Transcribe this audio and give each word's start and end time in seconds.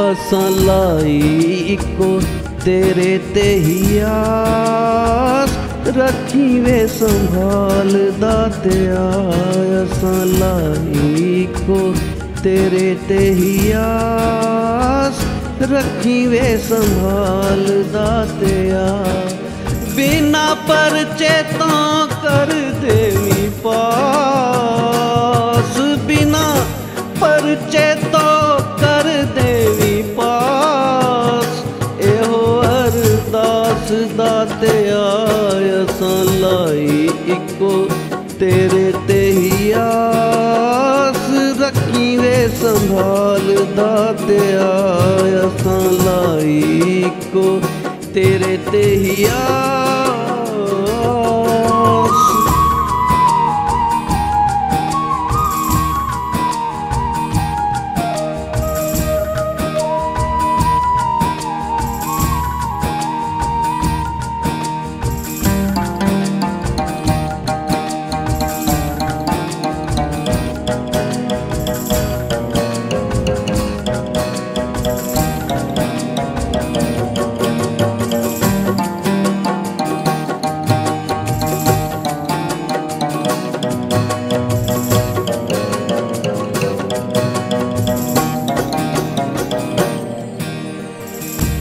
ਅਸਾਂ 0.00 0.50
ਲਾਈ 0.50 1.18
ਇੱਕੋ 1.68 2.20
ਤੇਰੇ 2.64 3.18
ਤੇ 3.34 3.42
ਹੀ 3.58 3.98
ਆਸ। 4.06 5.50
ਰੱਖੀ 5.96 6.60
ਵੇ 6.60 6.86
ਸੰਭਾਲਦਾ 6.86 8.50
ਤੇ 8.64 8.76
ਅਸਾਂ 9.82 10.26
ਲਾਈ 10.26 11.42
ਇੱਕੋ 11.42 11.94
ਤੇਰੇ 12.42 12.96
ਤੇ 13.08 13.18
ਹੀ 13.34 13.72
ਆਸ। 13.76 15.24
ਰੱਖੀ 15.72 16.26
ਵੇ 16.26 16.56
ਸੰਭਾਲਦਾ 16.68 18.26
ਤੇ 18.40 18.70
ਆ 18.72 18.96
ਬਿਨਾ 19.96 20.54
ਪਰਚੇ 20.68 21.42
ਤਾਂ 21.58 22.06
ਕਰ 22.22 22.52
ਦੇਵੀ 22.80 23.48
ਪਾਸ। 23.64 25.78
ਬਿਨਾ 26.06 26.54
ਪਰਚੇ 27.20 27.94
ਵੇ 42.86 42.92
ਸੰਭਾਲਦਾ 42.92 44.14
ਤੇ 44.28 44.38
ਆਇਸਾਂ 44.54 45.80
ਲਾਈ 46.04 47.02
ਇੱਕੋ 47.06 47.60
ਤੇਰੇ 48.14 48.56
ਤੇ 48.72 48.84
ਹੀ 48.96 49.24
ਆਸ 49.24 49.85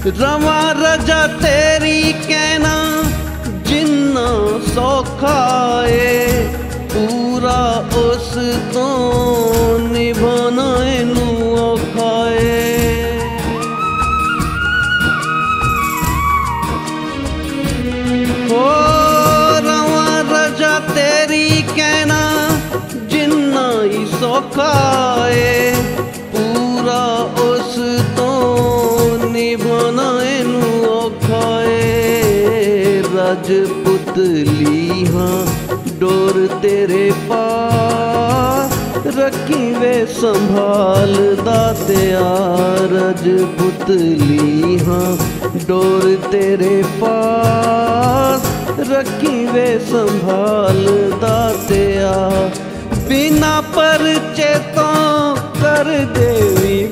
ਰਵਾ 0.07 0.71
ਰਜਾ 0.71 1.27
ਤੇਰੀ 1.27 2.13
ਕਹਿਣਾ 2.27 3.03
ਜਿੰਨਾ 3.65 4.27
ਸੌਖਾ 4.75 5.83
ਏ, 5.87 6.47
ਪੂਰਾ 6.93 7.85
ਉਸ 7.97 8.29
ਤੋਂ 8.73 9.79
ਨਿਭਾਉਣਾ 9.79 10.85
ਇਹਨੂੰ 10.85 11.57
ਔਖਾ 11.59 12.29
ਏ। 12.31 13.19
ਹੋ 18.51 18.65
ਰਵਾ 19.65 20.21
ਰਜਾ 20.31 20.79
ਤੇਰੀ 20.95 21.63
ਕਹਿਣਾ 21.75 22.49
ਜਿੰਨਾ 23.07 23.71
ਹੀ 23.83 24.05
ਸੌਖਾ 24.21 24.73
ਏ, 25.29 25.73
ਪੂਰਾ 26.31 27.05
ਉਸ 27.41 27.79
ਤੋਂ 28.17 29.29
ਨਿਭਾਉਣਾ 29.29 29.94
ਏ 33.49 33.59
ਰਜਪੁਤਲੀ 33.59 35.05
ਹਾਂ 35.05 35.45
ਡੋਰ 35.99 36.47
ਤੇਰੇ 36.61 37.11
ਪਾ 37.29 37.41
ਰੱਖੀ 39.17 39.71
ਵੇ 39.73 40.05
ਸੰਭਾਲਦਾ 40.13 41.75
ਤੇ 41.87 42.13
ਆ 42.13 42.35
ਰਜਪੁਤਲੀ 42.91 44.79
ਹਾਂ 44.79 45.17
ਡੋਰ 45.67 46.15
ਤੇਰੇ 46.31 46.81
ਪਾਸ 47.01 48.47
ਰੱਖੀ 48.89 49.45
ਵੇ 49.45 49.67
ਸੰਭਾਲਦਾ 49.91 51.53
ਤੇ 51.69 51.83
ਆ 52.03 52.49
ਬਿਨਾ 53.09 53.59
ਪਰਚੇ 53.75 54.53
ਤੋਂ 54.75 55.35
ਕਰ 55.61 55.93
ਦੇਵੀ 56.15 56.87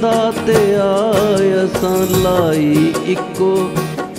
ਦਾ 0.00 0.32
ਤੇ 0.46 0.74
ਆਇਸਾਂ 0.74 2.06
ਲਾਈ 2.18 2.92
ਇੱਕੋ 3.06 3.70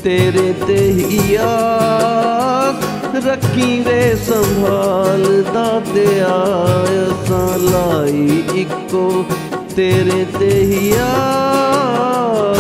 ਤੇਰੇ 0.04 0.54
ਤੇ 0.68 0.80
ਹੀ 0.92 1.36
ਆਸ। 1.36 2.86
ਰੱਖੀ 3.26 3.80
ਵੇ 3.80 4.16
ਸੰਭਾਲਦਾ 4.16 5.82
ਤੇ 5.94 6.08
ਆਇਸਾਂ 6.20 7.58
ਲਾਈ 7.60 8.44
ਇੱਕੋ 8.56 9.26
ਤੇਰੇ 9.76 10.26
ਤੇ 10.40 10.52
ਹੀ 10.64 10.92
ਆਸ। 11.00 12.57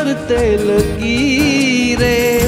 ਪੱਥਰ 0.00 0.12
ਤੇ 0.28 0.56
ਲਕੀਰੇ 0.58 2.40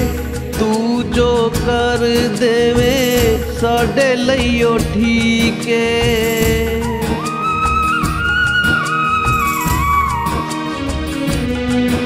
ਤੂੰ 0.58 1.10
ਜੋ 1.12 1.52
ਕਰ 1.56 2.04
ਦੇਵੇਂ 2.40 3.38
ਸਾਡੇ 3.60 4.14
ਲਈ 4.16 4.62
ਉਹ 4.62 4.78
ਠੀਕ 4.94 5.68
ਏ 5.68 6.80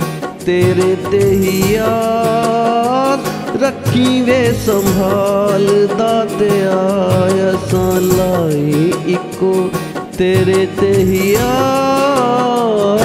ਤੇਰੇ 0.47 0.97
ਤੇ 1.11 1.23
ਹੀ 1.31 1.75
ਆਸ 1.81 3.29
ਰੱਖੀ 3.63 4.21
ਵੇ 4.23 4.41
ਸੰਭਾਲ 4.67 5.67
ਦਾਤੇ 5.99 6.51
ਆਇਸਾਂ 6.67 8.01
ਲਾਈ 8.01 8.93
ਇੱਕੋ 9.07 9.71
ਤੇਰੇ 10.19 10.67
ਤੇ 10.81 10.93
ਹੀ 10.95 11.35
ਆਸ 11.35 13.03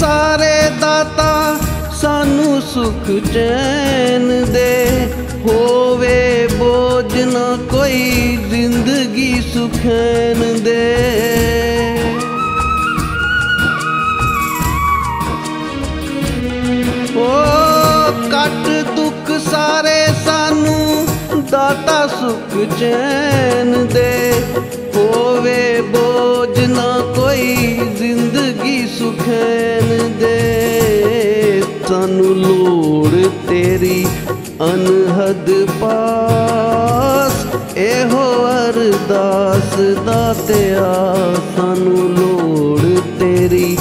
ਸਾਰੇ 0.00 0.70
ਦਾਤਾ 0.80 1.56
ਸਾਨੂੰ 1.92 2.62
ਸੁਖ 2.62 3.32
ਚੈਨ 3.34 4.52
ਦੇ। 4.52 5.08
ਹੋਵੇ 5.44 6.48
ਬੋਝ 6.52 7.20
ਨਾ 7.22 7.58
ਕੋਈ 7.70 8.36
ਜ਼ਿੰਦਗੀ 8.50 9.42
ਸੁਖੈਨ 9.54 10.62
ਦੇ। 10.62 10.94
ਓ 17.16 17.28
ਕੱਟ 18.30 18.68
ਦੁੱਖ 18.96 19.30
ਸਾਰੇ 19.50 20.06
ਸਾਨੂੰ, 20.24 21.06
ਦਾਤਾ 21.50 22.06
ਸੁਖ 22.06 22.80
ਚੈਨ 22.80 23.86
ਦੇ। 23.86 24.32
ਹੋਵੇ 24.96 25.80
ਬੋਝ 25.80 26.58
ਨਾ 26.60 26.99
ਅਰਦਾਸ 39.10 39.74
ਦਾਤਿਆ 40.06 40.90
ਸਾਨੂੰ 41.56 42.08
ਲੋੜ 42.10 42.80
ਤੇਰੀ 43.18 43.76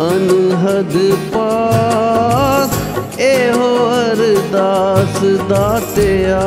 ਅਨਹਦ 0.00 0.96
ਪਾਸ 1.34 2.70
ਇਹੋ 3.20 3.68
ਅਰਦਾਸ 3.90 5.18
ਦਾਤਿਆ 5.48 6.40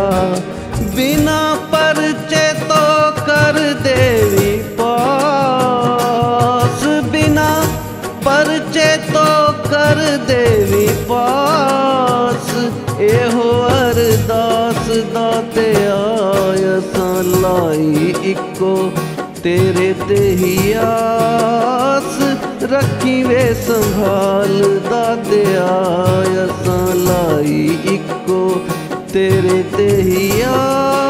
ਬਿਨਾ 0.95 1.41
ਪਰਚੇ 1.71 2.47
ਤੋਂ 2.59 3.11
ਕਰ 3.25 3.59
ਦੇਵੀ 3.83 4.57
ਪਾਸ। 4.77 6.85
ਬਿਨਾ 7.11 7.49
ਪਰਚੇ 8.25 8.95
ਤੋਂ 9.13 9.53
ਕਰ 9.69 10.17
ਦੇਵੀ 10.27 10.87
ਪਾਸ। 11.07 12.49
ਇਹੋ 12.99 13.51
ਅਰਦਾਸ 13.67 14.89
ਦਾਤਿਆ 15.13 16.01
ਅਸਾਂ 16.77 17.23
ਲਾਈ 17.23 18.13
ਇੱਕੋ, 18.23 18.91
ਤੇਰੇ 19.43 19.93
ਤੇ 20.07 20.19
ਹੀ 20.35 20.73
ਆਸ 20.73 22.19
ਰੱਖੀ 22.71 23.21
ਵੇ 23.23 23.53
ਸੰਭਾਲ 23.67 24.79
ਦਾਦਿਆ 24.89 25.67
ਅਸਾਂ 26.45 26.95
ਲਾਈ 26.95 27.77
ਇੱਕੋ, 27.93 28.61
ਤੇਰੇ 29.13 29.63
ਤੇ 29.77 29.89
ਹੀ 30.01 30.41
ਆਸ 30.41 31.02